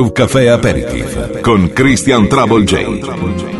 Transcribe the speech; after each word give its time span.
Groove 0.00 0.14
Café 0.14 0.48
Aperitif 0.48 1.42
con 1.42 1.68
Christian 1.74 2.26
Trouble 2.26 2.64
J. 2.64 3.59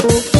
school. 0.00 0.37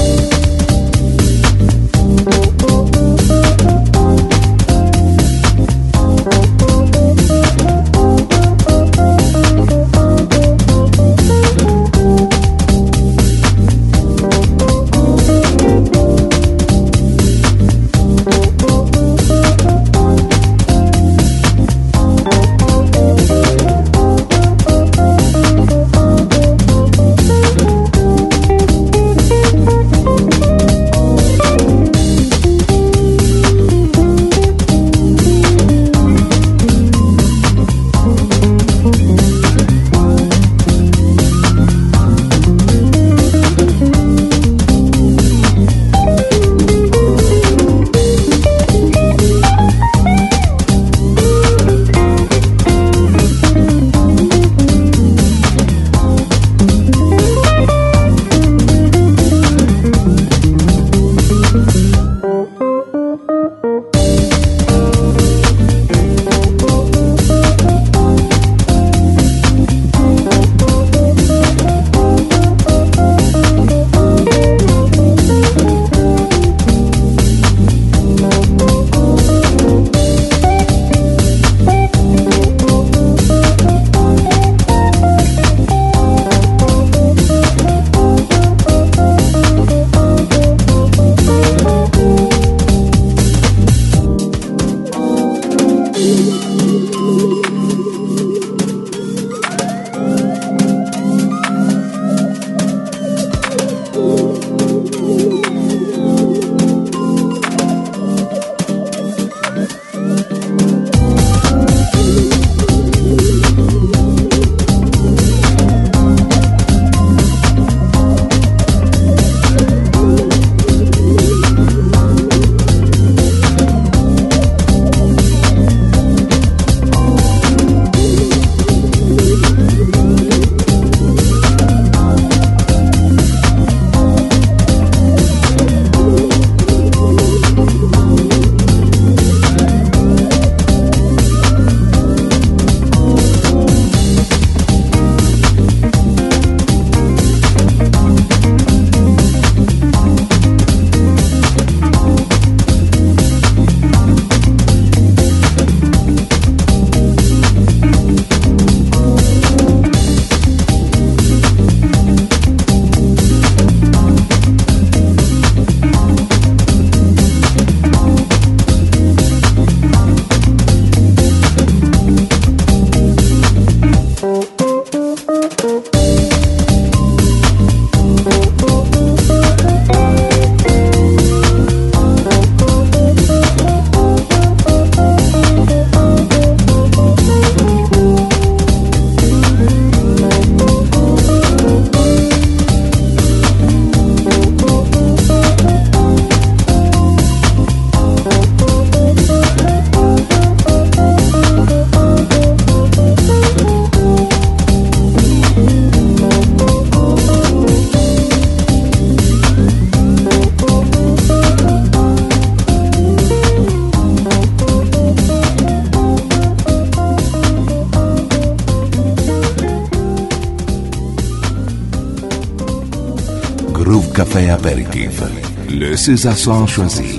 César 225.97 226.37
choisi 226.66 227.18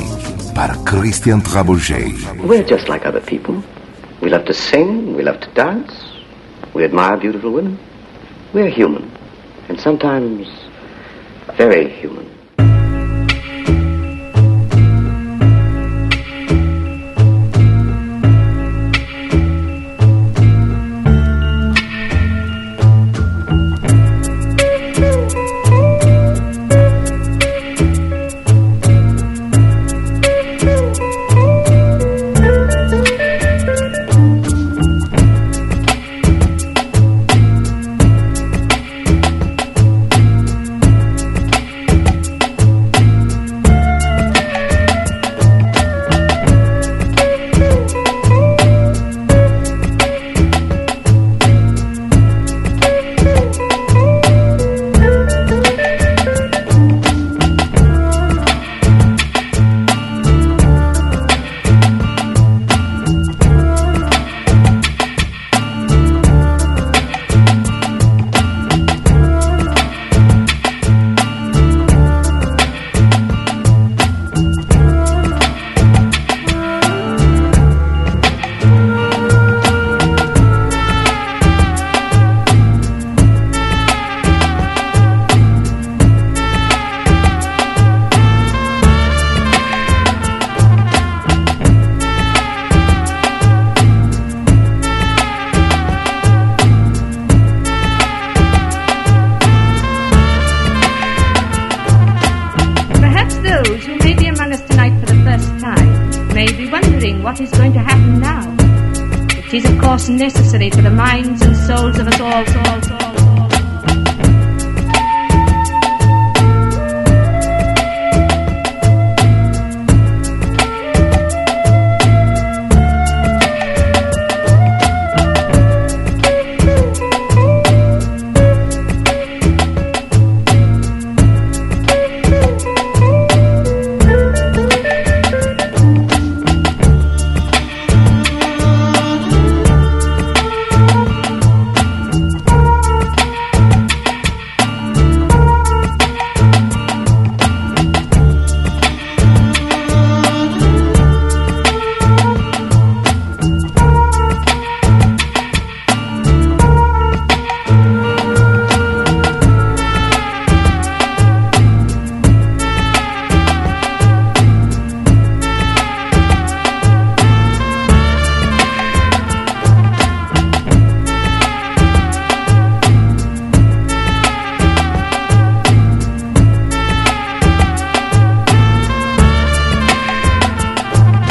par 0.56 0.72
Christian. 0.86 1.42
We're 2.44 2.64
just 2.64 2.88
like 2.88 3.06
other 3.06 3.22
people. 3.22 3.62
We 4.22 4.30
love 4.30 4.46
to 4.46 4.54
sing, 4.54 5.16
we 5.16 5.24
love 5.24 5.40
to 5.42 5.50
dance, 5.54 5.92
we 6.74 6.84
admire 6.84 7.18
beautiful 7.18 7.52
women. 7.52 7.78
We're 8.54 8.70
human, 8.70 9.12
and 9.68 9.80
sometimes 9.80 10.48
very 11.58 11.90
human. 11.90 12.39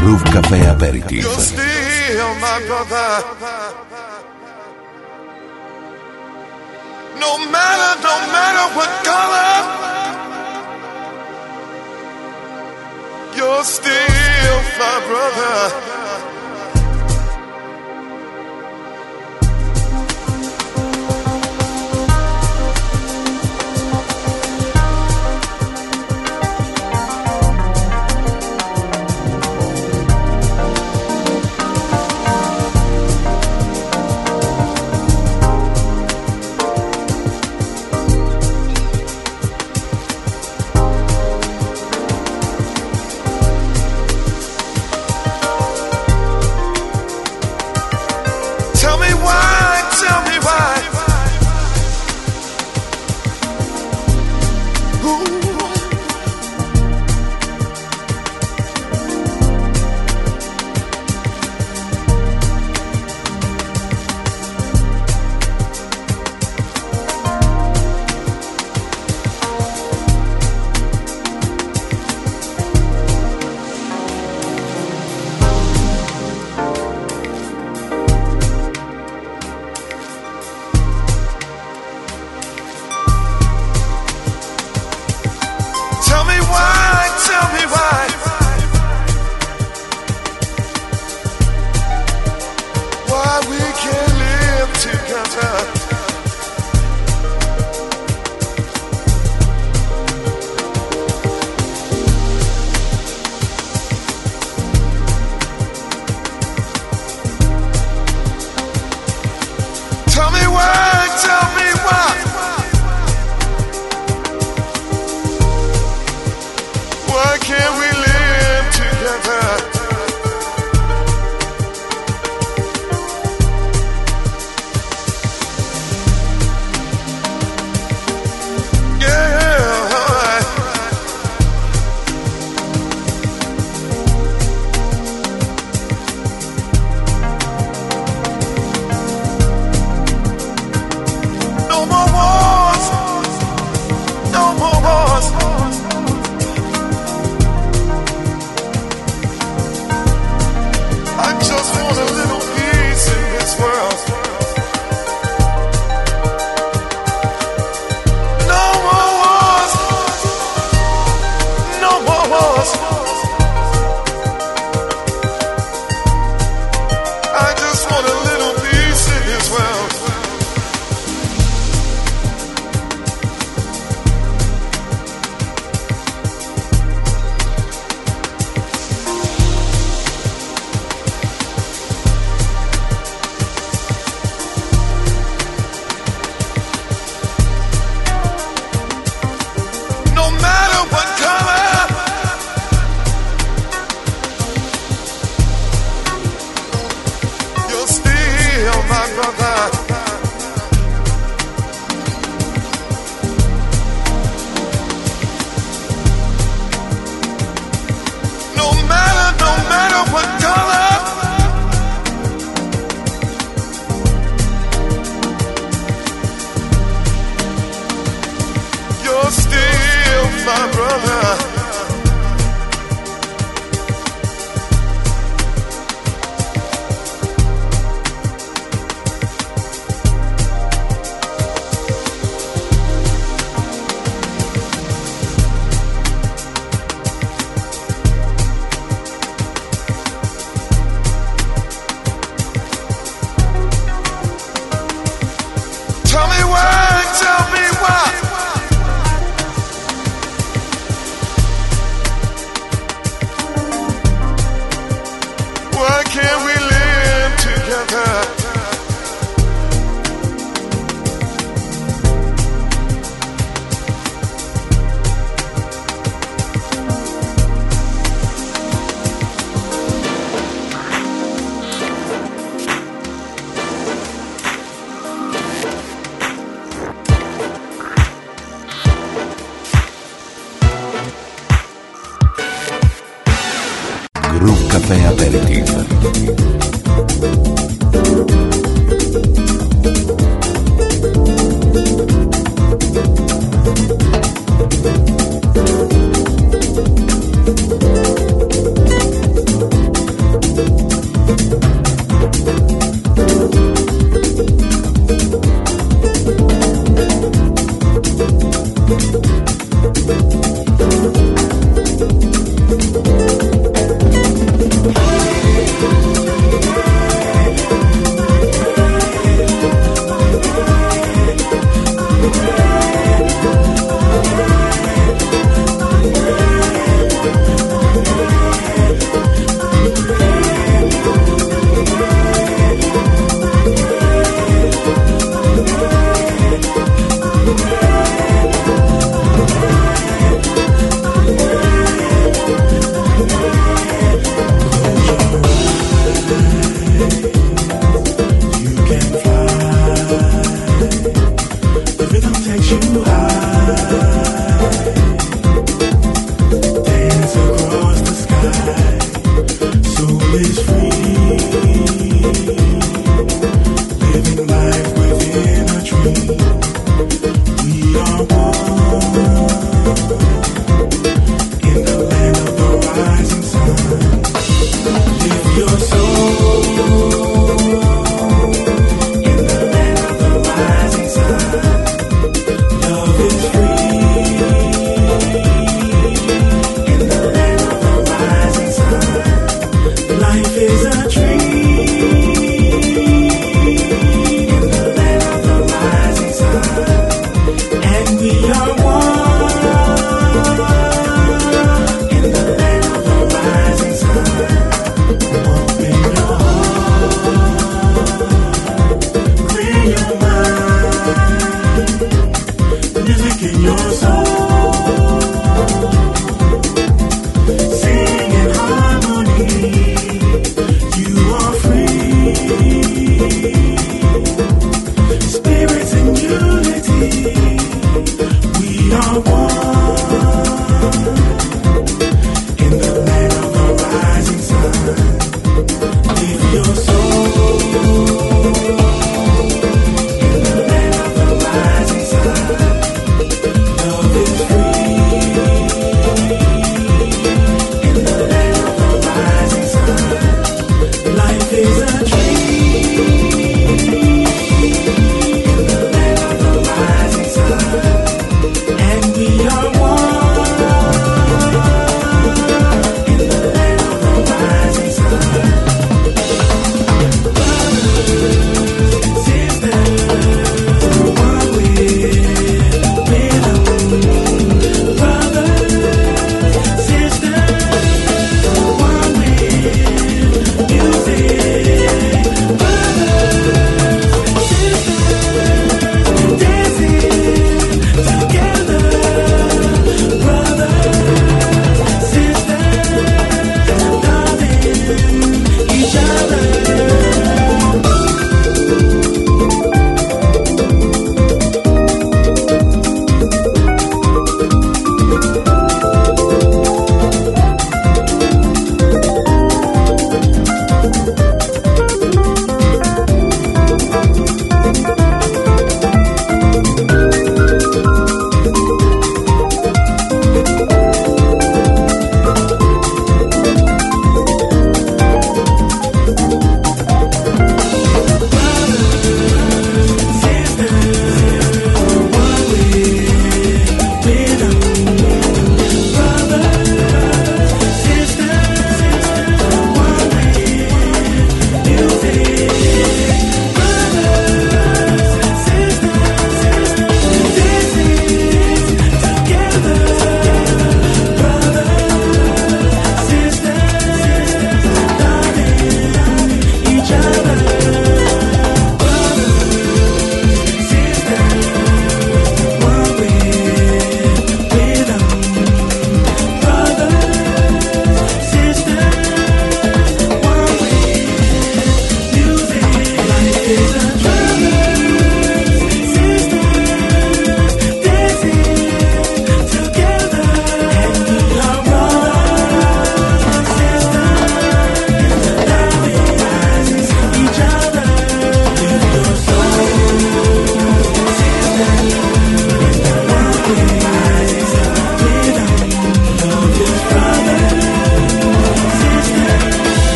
Groove 0.00 0.24
Cafe 0.24 0.66
Aperitif. 0.66 1.22
You're 1.24 1.38
still 1.38 2.20
oh 2.20 2.34
my 2.40 2.56
brother. 2.66 3.08
No 7.20 7.36
matter, 7.52 7.92
no 8.08 8.16
matter 8.34 8.66
what 8.76 8.90
color, 9.04 9.54
you're 13.36 13.64
still 13.64 13.92
oh 13.92 14.62
my 14.80 14.96
brother. 15.08 16.29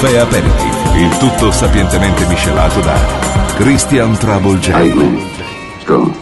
Caffè 0.00 0.16
aperitif, 0.16 0.94
il 0.96 1.14
tutto 1.18 1.50
sapientemente 1.50 2.24
miscelato 2.26 2.80
da 2.80 2.94
Christian 3.56 4.16
Trouble 4.16 4.58
J. 4.58 4.70
Strong. 5.80 6.14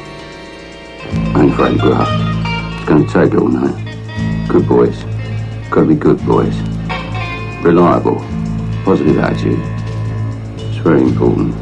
It's 1.15 2.85
gonna 2.85 3.05
take 3.05 3.37
all 3.37 3.47
night. 3.47 3.77
Good 4.49 4.67
boys. 4.67 5.05
Gotta 5.71 5.87
be 5.87 5.97
good 5.97 6.21
boys. 6.25 6.57
Reliable. 7.63 8.21
Positive 8.83 9.21
attitude. 9.21 9.63
It's 10.57 10.79
very 10.79 11.03
important. 11.03 11.55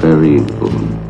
Very 0.00 0.38
important. 0.38 1.03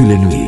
Tulenoui. 0.00 0.39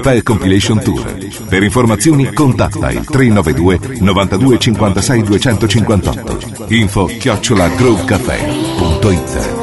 Caffè 0.00 0.22
Compilation 0.22 0.82
Tour. 0.82 1.18
Per 1.46 1.62
informazioni 1.62 2.32
contatta 2.32 2.90
il 2.90 3.04
392 3.04 3.98
92 4.00 4.58
56 4.58 5.22
258. 5.22 6.38
Info 6.68 7.04
chiocciolagrovecafè.it 7.04 9.59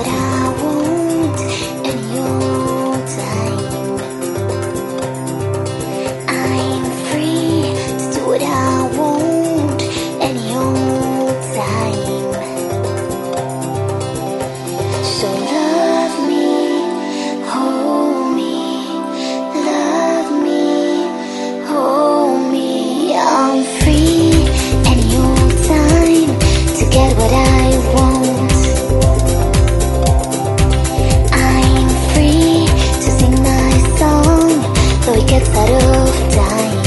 better 35.45 35.85
of 35.99 36.33
dying. 36.33 36.86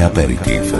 Aperitif. 0.00 0.75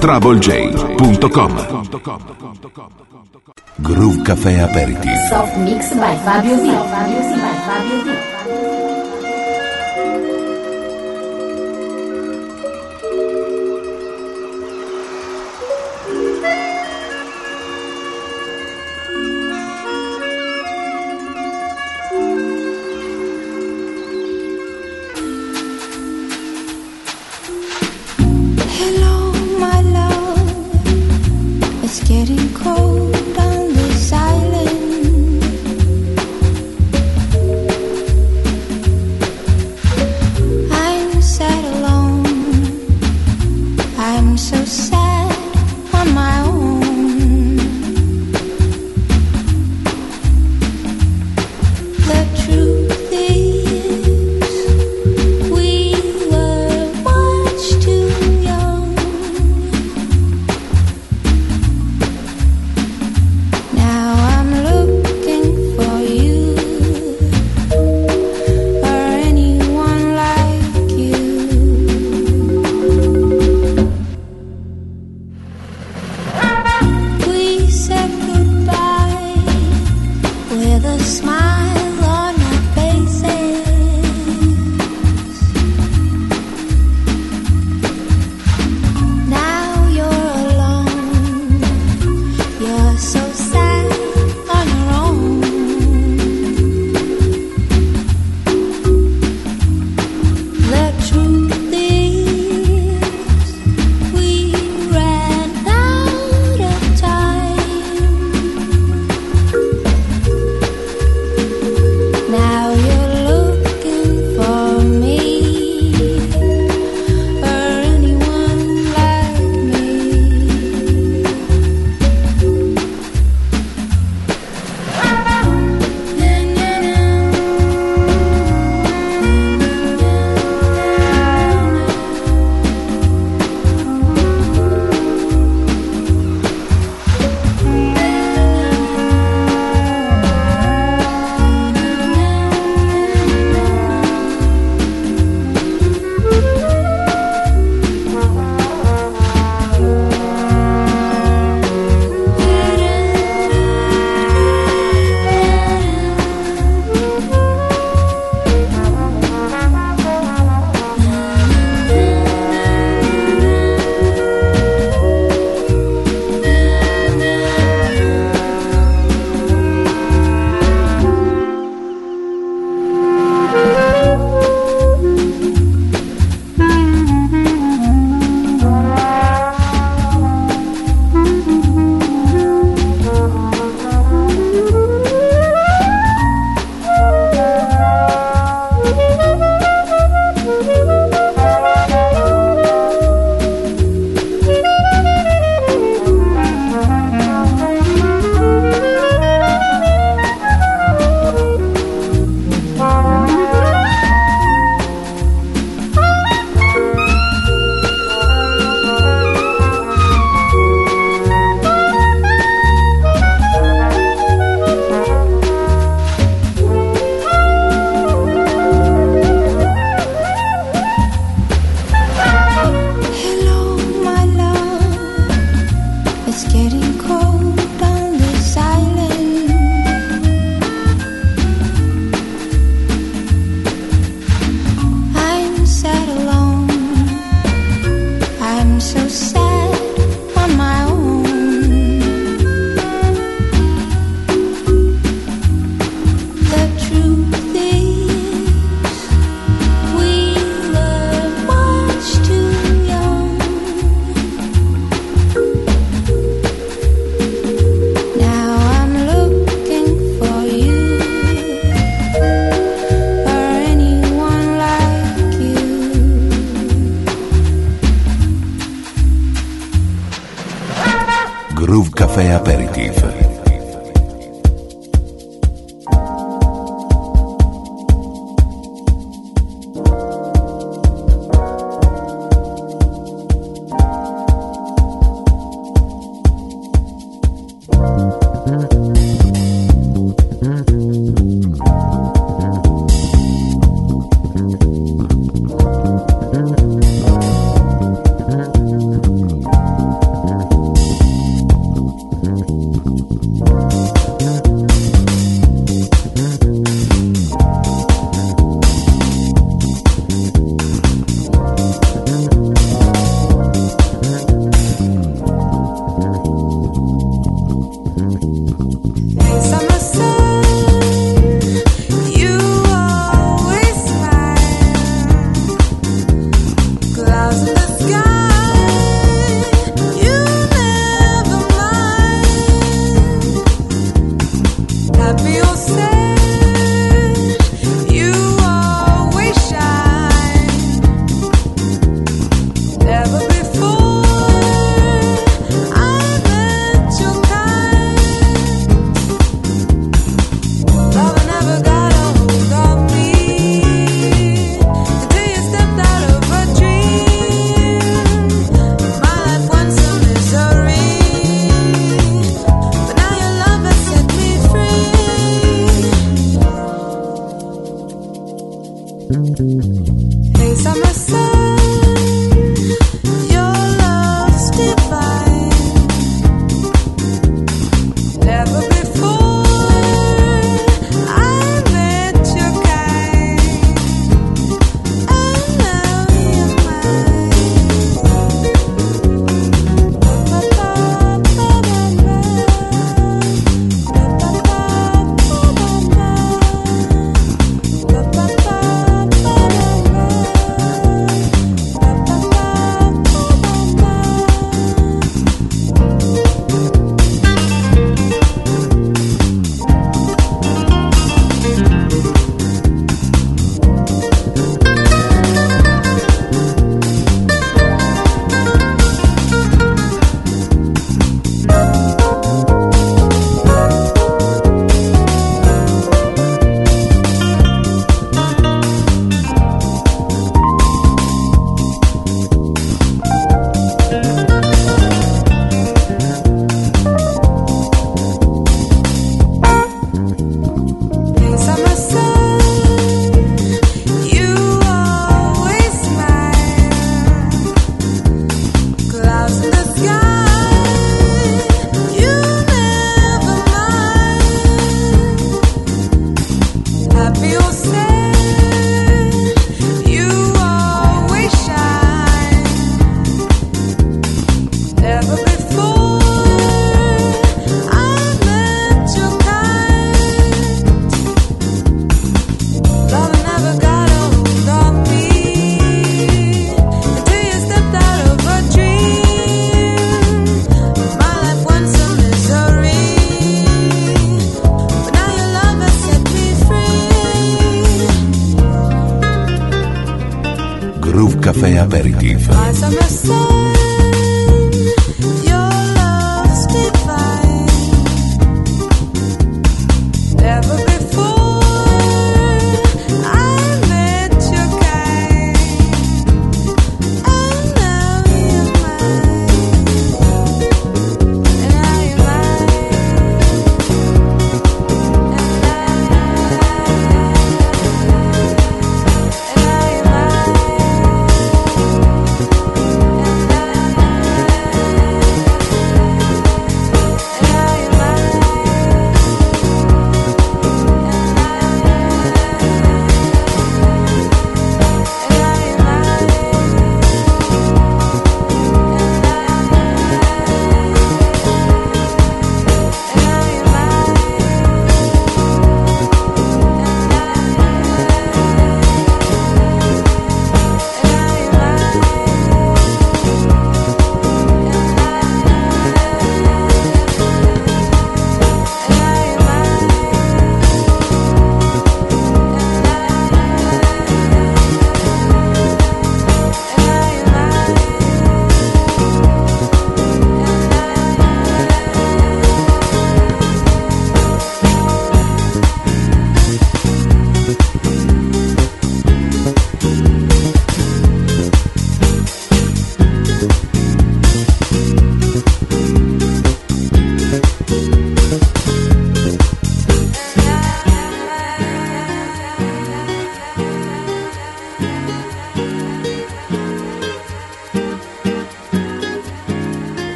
TroubleJ.com 0.00 1.52
Groove 3.82 4.22
Café 4.22 4.60
Aperitif 4.60 5.28
Soft 5.28 5.56
Mix 5.58 5.92
by 5.92 6.16
Fabio 6.24 6.56
Z. 6.56 7.39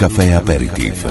Café 0.00 0.32
Aperitif. 0.32 1.04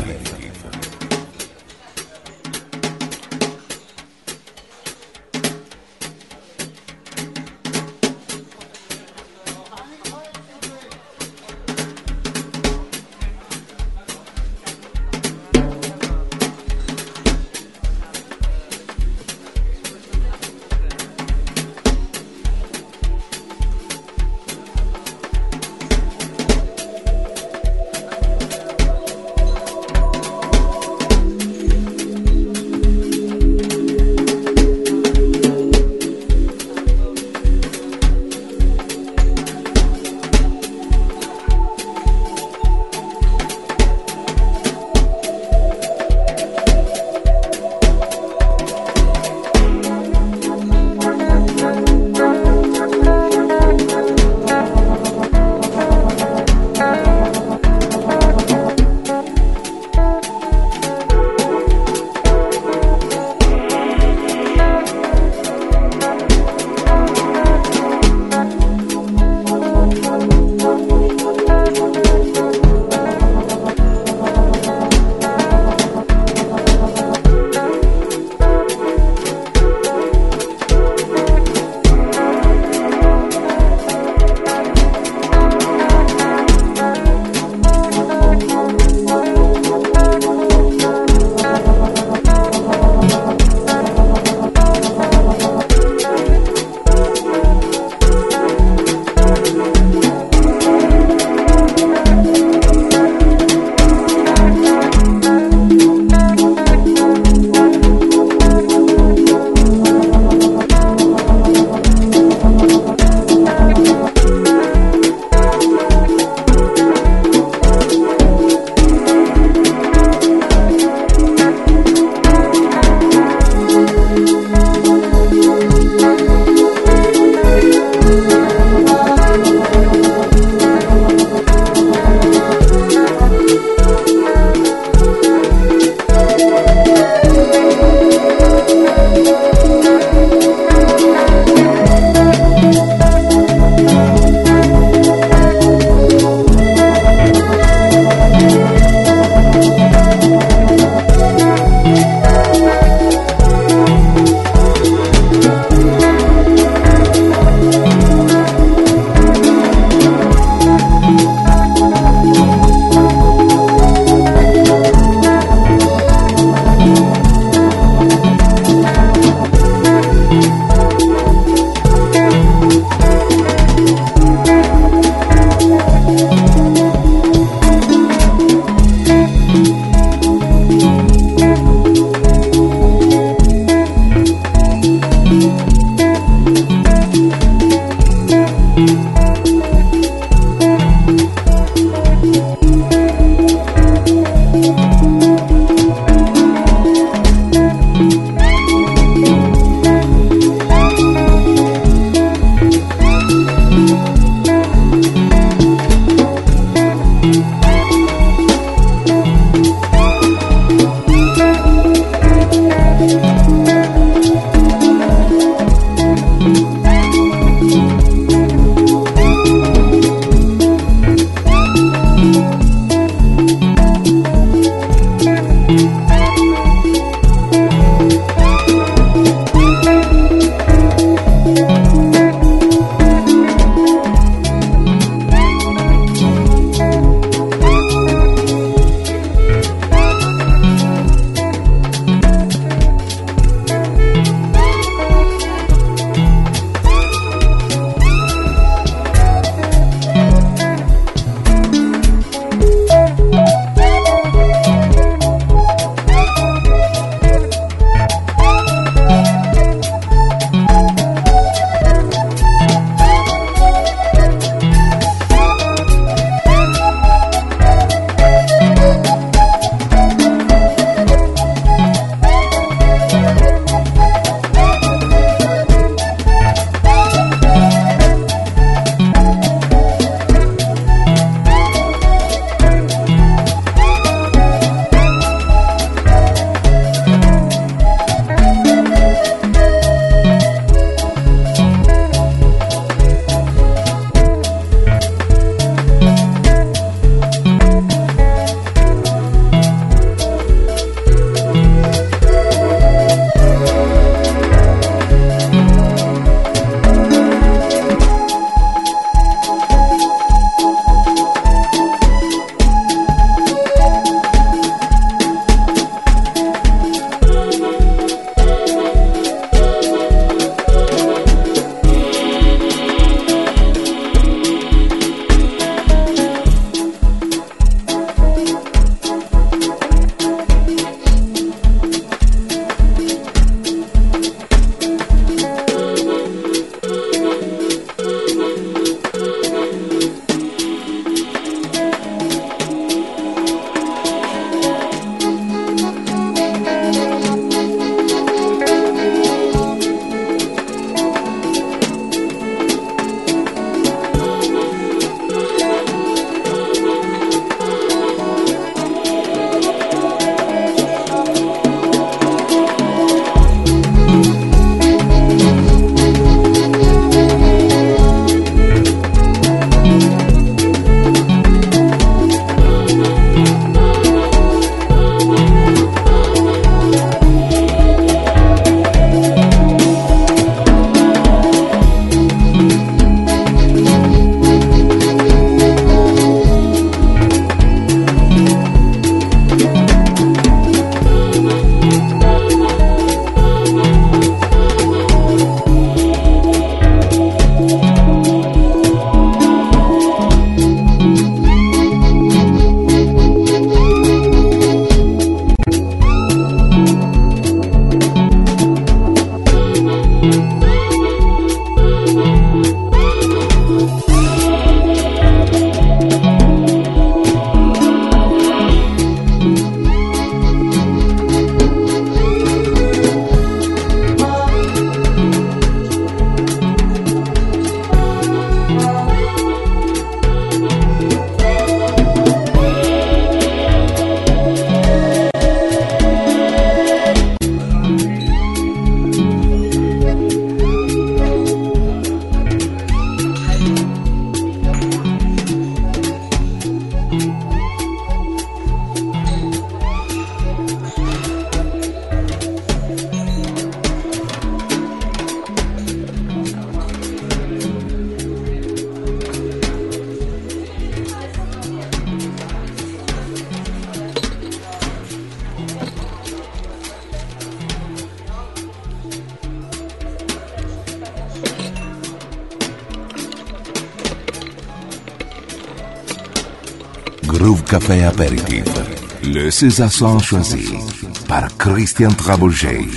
César 479.60 479.92
Sanchoisy 479.92 480.80
para 481.28 481.50
Christian 481.58 482.16
Trabouget. 482.16 482.88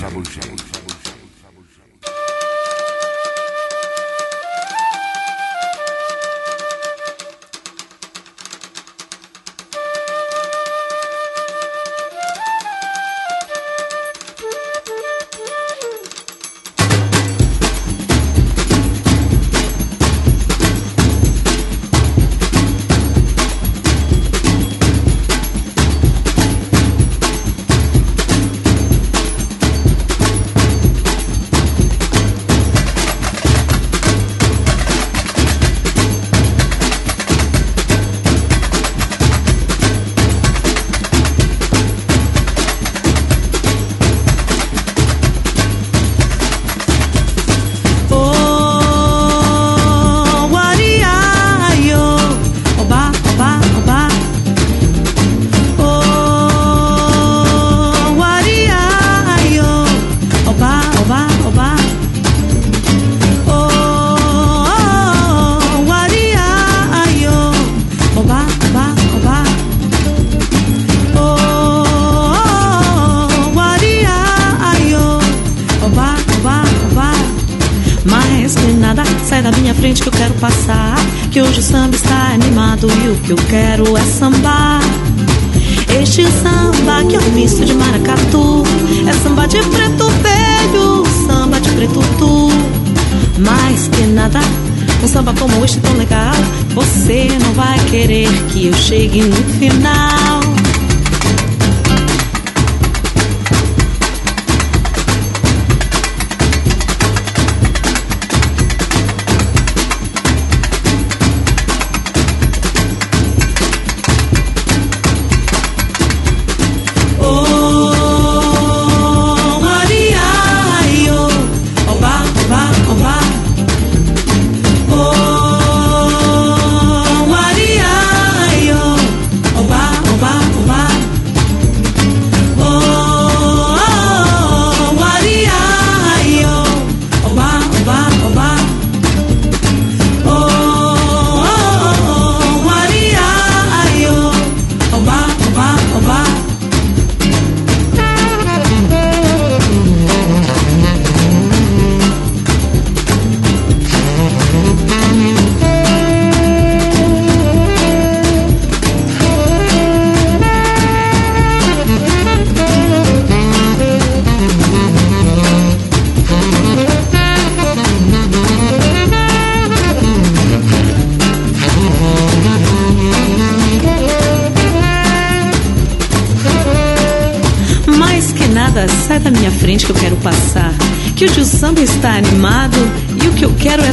eu 98.66 98.72
chegue 98.74 99.22
no 99.22 99.36
final. 99.58 100.31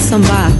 sambar. 0.10 0.52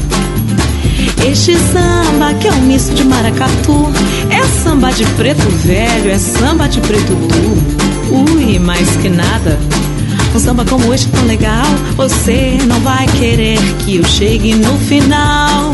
Este 1.28 1.56
samba 1.58 2.36
que 2.40 2.48
é 2.48 2.52
um 2.52 2.62
misto 2.62 2.94
de 2.94 3.04
maracatu 3.04 3.92
É 4.30 4.44
samba 4.64 4.92
de 4.92 5.06
preto 5.18 5.50
velho, 5.66 6.12
é 6.12 6.18
samba 6.20 6.68
de 6.68 6.80
preto 6.82 7.16
duro 7.16 8.32
Ui, 8.32 8.60
mais 8.60 8.96
que 8.98 9.10
nada. 9.10 9.60
Um 10.36 10.40
samba 10.40 10.64
como 10.66 10.94
este 10.94 11.10
tão 11.10 11.26
legal 11.26 11.66
Você 11.98 12.58
não 12.68 12.80
vai 12.82 13.08
querer 13.08 13.60
que 13.80 13.98
eu 13.98 14.06
chegue 14.06 14.54
no 14.54 14.78
final. 14.78 15.74